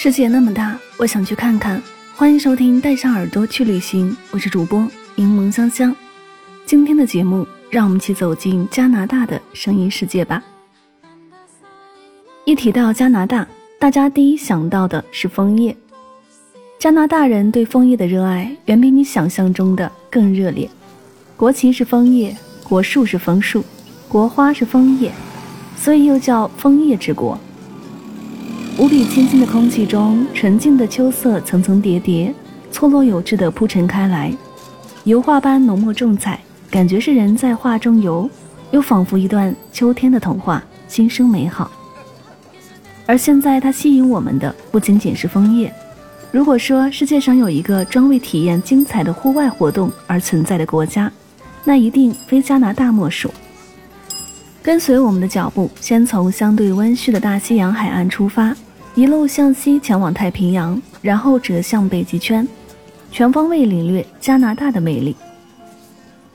[0.00, 1.82] 世界那么大，我想去看看。
[2.14, 5.92] 欢迎收听《带上耳朵去旅行》，我是主播柠檬香香。
[6.64, 10.40] 今天的节目，让我们一起走进加拿大的声音世界吧。
[12.44, 13.44] 一提到加拿大，
[13.80, 15.76] 大家第一想到的是枫叶。
[16.78, 20.70] 加拿大人对枫叶的热爱远比你想象中的更热烈。
[21.36, 23.64] 国旗是枫叶，国树是枫树，
[24.06, 25.10] 国花是枫叶，
[25.76, 27.36] 所以又叫枫叶之国。
[28.78, 32.32] 无比清新的空气中，纯净的秋色层层叠叠，
[32.70, 34.32] 错落有致地铺陈开来，
[35.02, 36.38] 油画般浓墨重彩，
[36.70, 38.30] 感觉是人在画中游，
[38.70, 41.68] 又仿佛一段秋天的童话，心生美好。
[43.04, 45.74] 而现在，它吸引我们的不仅仅是枫叶。
[46.30, 51.10] 如果说世界上有一个专为体验精彩的户外活动而存在的国家，
[51.64, 53.28] 那一定非加拿大莫属。
[54.62, 58.54] 跟随我们的脚步，先从相对温煦的大西洋海岸出发。
[58.98, 62.44] 一路向西前往太平洋，然后折向北极圈，
[63.12, 65.14] 全方位领略加拿大的魅力。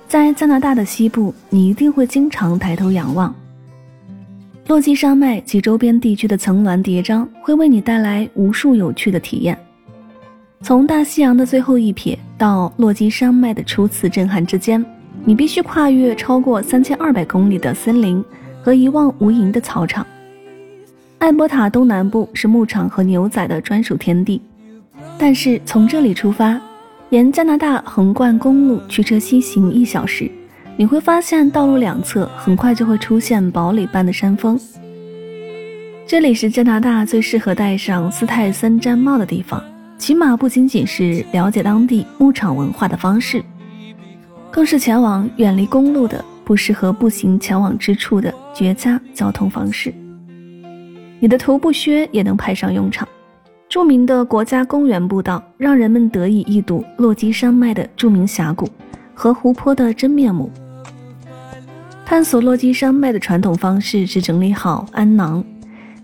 [0.08, 3.36] 在加拿大的西部，你一定会经常抬头仰望
[4.68, 9.60] 落基山脉及周边地区的层峦叠嶂，会为你带来无数有趣的体验。
[10.62, 14.86] 从大西洋的最后一撇到落基山脉的初次震撼之间，
[15.26, 18.24] 你必须跨越超过三千二百公里的森林
[18.62, 20.08] 和一望无垠的草场。
[21.24, 24.42] 艾伯塔东南部是牧场和牛仔的专属天地，
[25.18, 26.60] 但是从这里出发，
[27.12, 30.30] 沿加拿大横贯公路驱车西行一小时，
[30.76, 34.60] 你会发现道路两侧很快就会出现堡垒般的山峰。
[36.06, 39.64] 这里是加拿大最适合戴上斯泰森毡帽的地方，
[39.98, 43.42] 起码不仅仅是了解当地牧场文化的方式，
[44.52, 49.94] 更是前往远离公路的、不适合步行前往之处的绝佳交通方式。
[51.24, 53.08] 你的徒步靴也能派上用场。
[53.70, 58.68] 著名的国家公园步道让人们得以一睹落基山脉的著名峡谷
[59.14, 60.52] 和湖泊的真面目。
[62.06, 65.42] 探索落基山脉的传统方式是整理好鞍囊，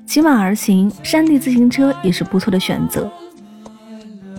[0.06, 3.12] 骑马而行，山地自行车也是不错的选择。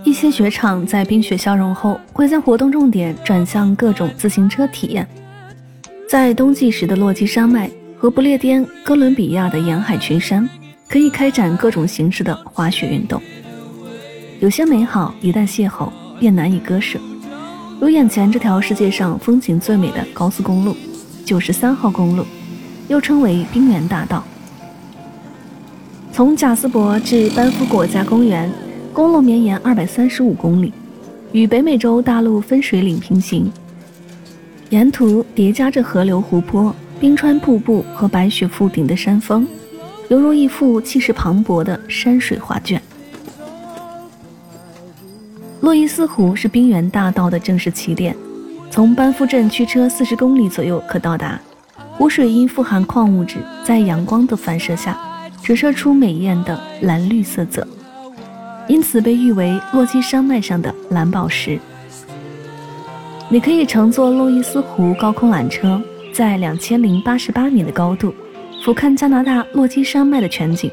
[0.02, 5.06] 一些雪场在冰雪消融后，会将活动重点转向各种自行车体验。
[6.08, 10.48] 在冬季时的落基山脉和不列颠哥伦比亚的沿海群山。
[10.90, 13.22] 可以开展各种形式的滑雪运动，
[14.40, 16.98] 有些美好一旦邂逅便难以割舍，
[17.80, 20.76] 如眼前这条世界上风景最美的高速公路——
[21.24, 22.24] 九十三号公路，
[22.88, 24.24] 又称为冰原大道。
[26.12, 28.50] 从贾斯伯至班夫国家公园，
[28.92, 30.72] 公路绵延二百三十五公里，
[31.30, 33.48] 与北美洲大陆分水岭平行，
[34.70, 39.46] 沿途叠加着河流、湖泊、冰川瀑布和白雪覆顶的山峰。
[40.10, 42.82] 犹如一幅气势磅礴的山水画卷。
[45.60, 48.16] 洛伊斯湖是冰原大道的正式起点，
[48.72, 51.40] 从班夫镇驱车四十公里左右可到达。
[51.96, 54.98] 湖水因富含矿物质，在阳光的反射下，
[55.44, 57.64] 折射出美艳的蓝绿色泽，
[58.66, 61.56] 因此被誉为洛基山脉上的蓝宝石。
[63.28, 65.80] 你可以乘坐洛伊斯湖高空缆车，
[66.12, 68.12] 在两千零八十八米的高度。
[68.62, 70.70] 俯瞰加拿大落基山脉的全景。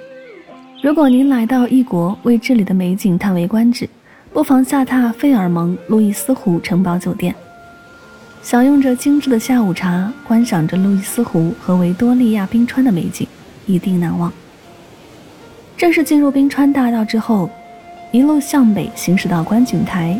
[0.83, 3.89] 如果您来到异国，为这里的美景叹为观止，
[4.33, 7.33] 不妨下榻费尔蒙路易斯湖城堡酒店，
[8.41, 13.25] 享用着精致的下午茶，观赏着路易斯湖和维多利亚冰川的美景，
[13.65, 14.31] 一定难忘。
[15.77, 17.49] 正式进入冰川大道之后，
[18.11, 20.19] 一路向北行驶到观景台，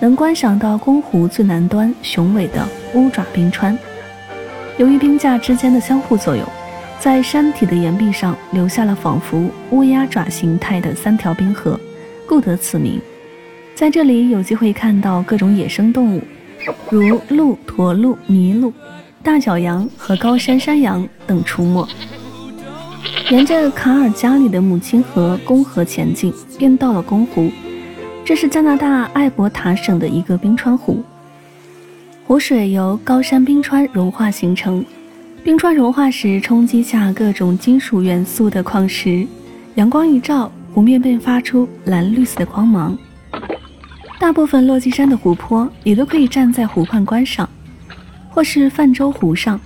[0.00, 3.78] 能观赏到宫湖最南端雄伟的乌爪冰川。
[4.78, 6.42] 由于冰架之间的相互作用。
[7.02, 11.76] 在山体的岩壁上留下了仿佛乌鸦爪形态的三条冰河，
[12.28, 13.00] 故得此名。
[13.74, 16.22] 在这里有机会看到各种野生动物，
[16.88, 18.72] 如鹿、驼鹿、麋鹿、
[19.20, 21.88] 大角羊和高山山羊等出没。
[23.30, 27.50] 沿着卡尔加里的母亲河公河前进，便到了公湖。
[28.24, 31.02] 这是加拿大艾伯塔省的一个冰川湖。
[32.28, 34.84] 湖水由高山冰川融化形成，
[35.44, 39.26] 冰川融化时冲击下各种金属元素的矿石，
[39.74, 42.96] 阳光一照，湖面便发出蓝绿色的光芒。
[44.20, 47.48] 大部分落基山的湖泊，你都可以站在湖畔观赏，
[48.30, 49.60] 或是泛舟湖上。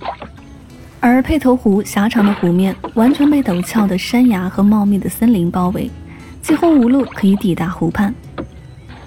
[0.99, 5.91] 而佩头湖狭长的湖面完全被陡峭的山崖和茂密的森林包围，
[6.41, 8.11] 几乎无路可以抵达湖畔。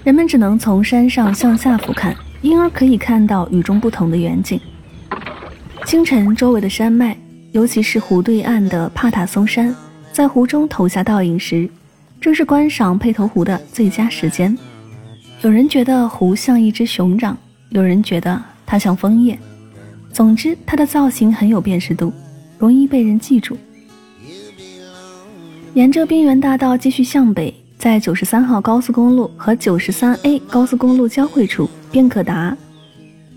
[0.05, 4.57] 人们只能从山上向下俯瞰，因而可以看到与众不同的远景。
[5.91, 7.17] 清晨，周围的山脉，
[7.51, 9.75] 尤其是湖对岸的帕塔松山，
[10.13, 11.69] 在湖中投下倒影时，
[12.21, 14.57] 正是观赏佩头湖的最佳时间。
[15.41, 17.37] 有人觉得湖像一只熊掌，
[17.71, 19.37] 有人觉得它像枫叶。
[20.13, 22.13] 总之，它的造型很有辨识度，
[22.57, 23.57] 容易被人记住。
[25.73, 32.55] 沿着边缘大道继续向北，在九十三号高速公路和九十三 A 高速公路交汇处，便可达，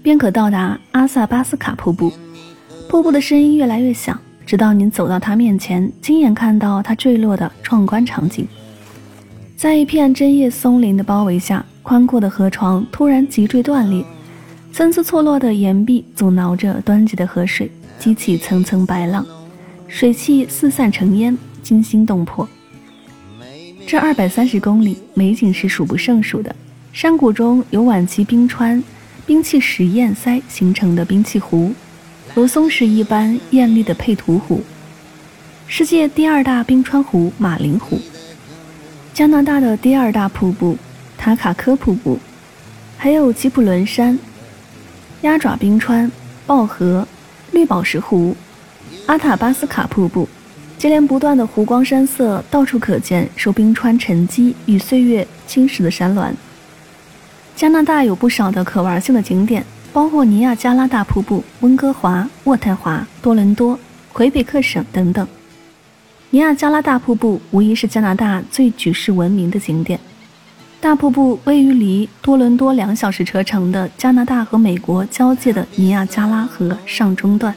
[0.04, 2.12] 便可到达阿萨巴斯卡瀑布。
[2.88, 8.46] 瀑布的声音越来越响，直到您走到它面前，亲眼看到它坠落的壮观场景。
[9.56, 14.04] 在一片针叶松林的包围下，宽阔的河床突然急坠断裂。
[14.72, 19.24] 参差错落的岩壁阻挠着湍急的河水，激起层层白浪，
[19.86, 22.48] 水汽四散成烟，惊心动魄。
[23.86, 26.54] 这二百三十公里美景是数不胜数的。
[26.92, 28.82] 山谷中有晚期冰川
[29.26, 31.72] 冰气石堰塞形成的冰气湖，
[32.34, 34.60] 如松石一般艳丽的佩图湖，
[35.68, 38.00] 世界第二大冰川湖马林湖，
[39.12, 40.76] 加拿大的第二大瀑布
[41.16, 42.18] 塔卡科瀑布，
[42.98, 44.18] 还有吉普伦山。
[45.22, 46.10] 鸭爪冰川、
[46.44, 47.06] 豹河、
[47.52, 48.36] 绿宝石湖、
[49.06, 50.28] 阿塔巴斯卡瀑布，
[50.76, 56.34] 接连不断的湖光山色，到处可见受冰川沉积与岁月侵蚀的山峦。
[57.54, 59.64] 加拿大有不少的可玩性的景点，
[59.94, 63.78] 包括尼亚加拉大瀑布、温哥华、渥太华、多伦多、
[64.12, 65.24] 魁北克省等等。
[66.30, 70.00] 尼亚加拉大瀑布无疑是加拿大最举世闻名的景点。
[70.80, 77.54] 大瀑布位于离多伦多两小时车程的加拿大和美国交界的尼亚加拉河上中段，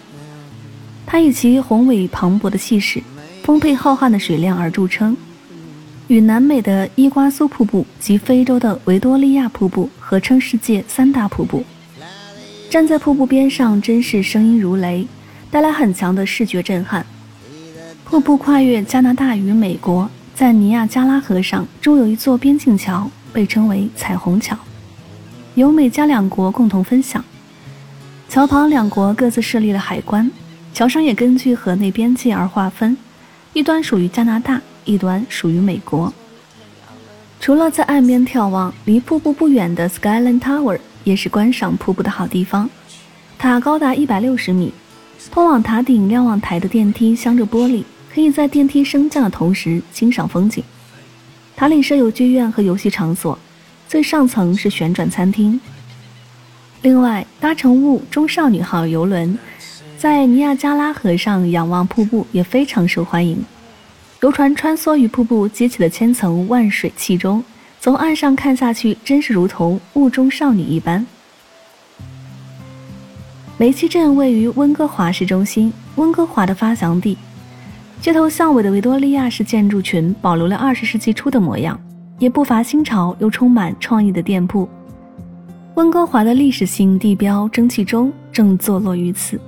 [1.08, 3.02] 它以其宏伟磅礴的气势、
[3.42, 5.18] 丰沛浩瀚的水量而著称，
[6.06, 11.66] 与南美的伊瓜苏瀑布及非洲的维多利亚瀑布合称世界三大瀑布。
[12.70, 15.08] 站在瀑布边上，真是声音如雷，
[15.50, 17.06] 带来很强的视觉震撼。
[18.06, 23.10] 瀑布跨越加拿大与美国，在尼亚加拉河上，筑有一座边境桥。
[23.34, 24.58] 被称为彩虹桥，
[25.54, 27.24] 由美加两国共同分享。
[28.28, 30.32] 桥旁两国各自设立了海关，
[30.74, 32.98] 桥上也根据河内边界而划分，
[33.54, 36.12] 一端属于加拿大，一端属于美国。
[37.40, 42.70] 除了在岸边眺望，离瀑布不远的 Skyline Tower 也是观赏瀑布的好地方。
[43.40, 44.74] 塔高达一百六十米，
[45.32, 47.84] 通往塔顶瞭望台的电梯镶着玻璃，
[48.14, 50.62] 可以在电梯升降的同时欣赏风景。
[51.56, 53.40] 塔里设有剧院和游戏场所，
[53.88, 55.58] 最上层是旋转餐厅。
[56.82, 59.40] 另外，搭乘雾中少女号游轮，
[59.98, 63.42] 在尼亚加拉河上仰望瀑布也非常受欢迎。
[64.22, 67.42] 游船穿梭于瀑布激起的千层万水气中，
[67.80, 71.06] 从岸上看下去，真是如同雾中少女一般。
[73.58, 77.18] 梅溪镇位于温哥华市中心，温哥华的发祥地。
[78.00, 81.80] 街头巷尾的维多利亚式建筑群保留了二十世纪初的模样，
[82.20, 84.70] 也不乏新潮又充满创意的店铺。
[85.76, 89.40] 温哥华的历史性地标蒸汽钟正坐落于此。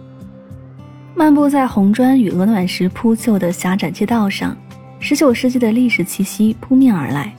[1.13, 4.55] 漫步在红砖与鹅卵石铺就的狭窄街道上，
[4.99, 7.33] 十九世纪的历史气息扑面而来。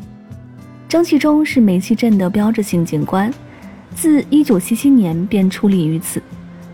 [0.90, 3.32] 蒸汽钟是煤气镇的标志性景观，
[3.94, 6.20] 自一九七七年便矗立于此。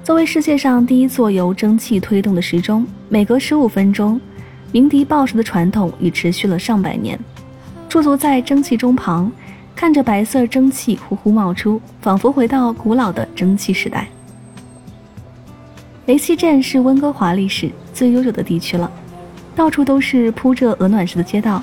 [0.02, 4.18] 作为世界上第一座由蒸汽推动的时钟，每隔十五分钟
[4.72, 7.20] 鸣笛报时的传统已持续了上百年。
[7.90, 9.30] 驻足在蒸汽钟旁，
[9.74, 14.08] 看着白色蒸汽呼呼冒出，仿佛回到古老的蒸汽时代。
[16.06, 18.90] 雷西镇是温哥华历史最悠久的地区了，
[19.54, 21.62] 到处都是铺着鹅卵石的街道，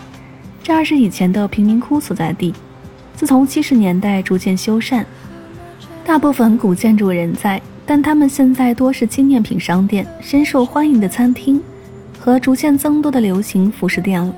[0.64, 2.54] 这儿是以前的贫民窟所在地，
[3.14, 5.04] 自从七十年代逐渐修缮，
[6.06, 7.62] 大部分古建筑仍在。
[7.86, 11.62] 但他们现在多是纪念品商店、深受欢迎的餐厅
[12.18, 14.34] 和逐渐增多的流行服饰店了。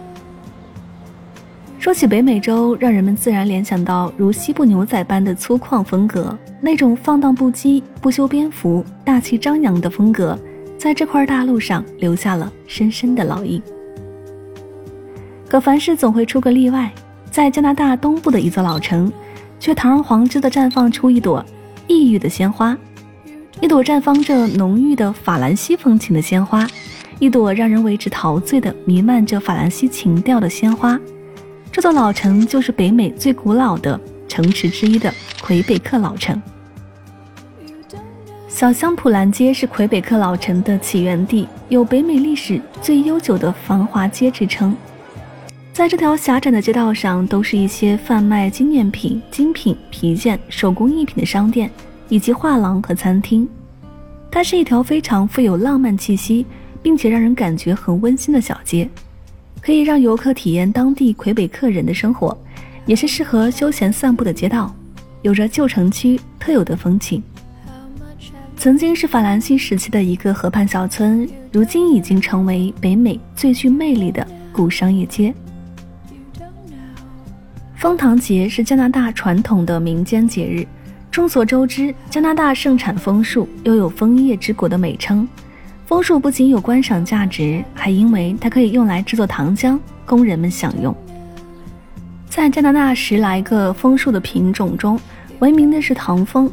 [1.77, 10.35] 说起北美洲，让人们自然联想到如西部牛仔般的粗犷风格，那种放荡不羁、不修边幅、大气张扬的风格，
[10.75, 13.61] 在这块大陆上留下了深深的烙印。
[15.47, 16.91] 可凡事总会出个例外，
[17.29, 19.11] 在加拿大东部的一座老城，
[19.59, 21.43] 却堂而皇之地绽放出一朵
[21.87, 22.75] 异域的鲜花，
[23.61, 26.67] 一朵绽放着浓郁的法兰西风情的鲜花，
[27.19, 30.99] 一朵让人为之陶醉的弥漫着法兰西情调的鲜花。
[31.71, 36.41] 这座老城就是北美最古老的城池之一的魁北克老城。
[38.47, 44.75] 小香普兰街是魁北克老城的起源地，有北美历史最悠久的繁华街之称。
[45.75, 51.69] 在这条狭窄的街道上，都是一些贩卖纪念品、精品皮件、手工艺品的商店，
[52.07, 53.45] 以及画廊和餐厅。
[54.31, 56.45] 它是一条非常富有浪漫气息，
[56.81, 58.89] 并且让人感觉很温馨的小街，
[59.59, 62.37] 可以让游客体验当地魁北克人的生活，
[62.85, 64.73] 也是适合休闲散步的街道，
[65.23, 67.21] 有着旧城区特有的风情。
[68.55, 75.35] 曾经是法兰西时期的一个河畔小村，如今已经成为北美最具魅力的古商业街。
[77.85, 80.65] 枫糖节是加拿大传统的民间节日。
[81.11, 85.27] 众所周知，加拿大盛产枫树，又有“枫叶之国”的美称。
[85.85, 90.95] 枫树不仅有观赏价值，还因为它可以用来制作糖浆，供人们享用。
[92.27, 94.99] 在加拿大十来个枫树的品种中，
[95.37, 96.51] 闻名的是糖枫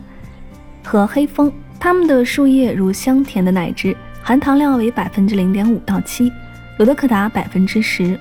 [0.85, 1.51] 和黑枫。
[1.81, 6.31] 它们的树叶如香甜的奶汁，含糖量为百分之零点五到七，
[6.79, 8.21] 有的可达百分之十。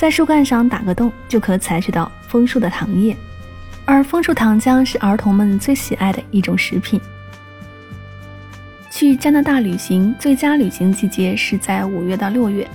[0.00, 3.14] 在树干上打个洞，就可采取到枫树的糖液。
[3.84, 6.98] 而枫树糖浆是儿童们最喜爱的一种食品。
[8.90, 12.66] 去加拿大旅行最佳旅行季节是在五月到六月，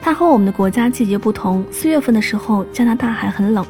[0.00, 1.66] 它和我们的国家季节不同。
[1.72, 3.66] 四月份的时候，加拿大还很冷。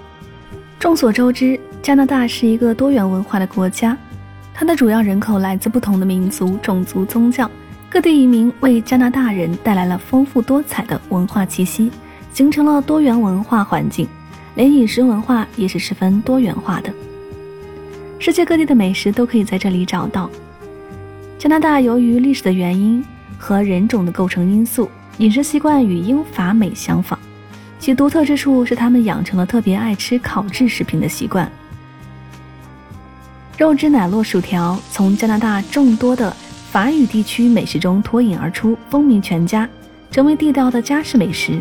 [0.78, 3.96] 众所周知，加拿大是一个多元文化的国家。
[4.52, 7.50] 它的主要人口来自不同的民族、种族、宗教，
[7.88, 11.90] 各地移民为加拿大人带来了丰富多彩的文化气息，
[12.32, 14.08] 形成了多元文化环境，
[14.54, 16.92] 连饮食文化也是十分多元化的。
[18.18, 20.30] 世界各地的美食都可以在这里找到。
[21.38, 23.02] 加拿大由于历史的原因
[23.38, 27.18] 和人种的构成因素，饮食习惯与英法美相仿，
[27.78, 31.50] 其独特之处是他们养成了特别爱吃烤制食品的习惯。
[33.56, 36.34] 肉汁奶酪薯条从加拿大众多的
[36.70, 39.68] 法语地区美食中脱颖而出，风靡全家，
[40.10, 41.58] 成为地道的家式美食。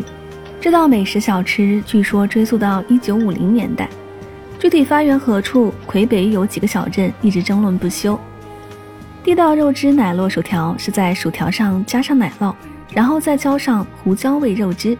[0.60, 3.88] 这道美食小吃据说追溯到1950年代，
[4.58, 8.20] 具体发源何处，魁北有几个小镇一直争论不休。
[9.24, 12.54] 地道肉汁奶酪薯条是在薯条上加上奶酪，
[12.92, 14.94] 然后再浇上胡椒味肉汁。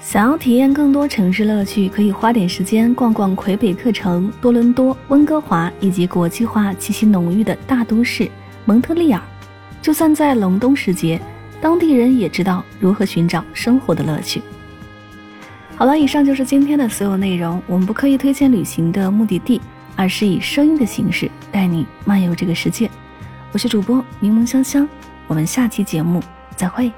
[0.00, 8.28] 想要体验更多城市乐趣，可以花点时间逛逛魁北克城、多伦多、温哥华以及国际化气息浓郁的大都市
[8.64, 9.22] 蒙特利尔。
[9.80, 11.20] 就算在隆冬时节，
[11.60, 14.42] 当地人也知道如何寻找生活的乐趣。
[15.76, 17.62] 好了，以上就是今天的所有内容。
[17.66, 19.60] 我们不刻意推荐旅行的目的地，
[19.96, 22.90] 而是以声音的形式带你漫游这个世界。
[23.52, 24.88] 我是主播柠檬香香，
[25.26, 26.22] 我们下期节目
[26.54, 26.92] 再会。